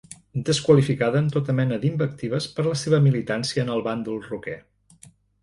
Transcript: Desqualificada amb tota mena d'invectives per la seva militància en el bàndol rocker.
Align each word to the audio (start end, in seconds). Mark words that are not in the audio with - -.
Desqualificada 0.45 1.19
amb 1.23 1.33
tota 1.35 1.55
mena 1.59 1.77
d'invectives 1.83 2.47
per 2.57 2.65
la 2.69 2.73
seva 2.85 3.01
militància 3.09 3.67
en 3.67 3.71
el 3.77 3.87
bàndol 3.91 4.19
rocker. 4.33 4.59